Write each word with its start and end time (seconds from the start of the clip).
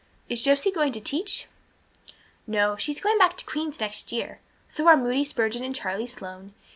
Is 0.29 0.43
Josie 0.43 0.71
going 0.71 0.91
to 0.93 0.99
teach?" 0.99 1.45
"No, 2.47 2.75
she 2.75 2.91
is 2.91 2.99
going 3.01 3.19
back 3.19 3.37
to 3.37 3.45
Queen's 3.45 3.79
next 3.79 4.11
year. 4.11 4.39
So 4.67 4.87
are 4.87 4.97
Moody 4.97 5.23
Spurgeon 5.23 5.63
and 5.63 5.75
Charlie 5.75 6.07
Sloane. 6.07 6.55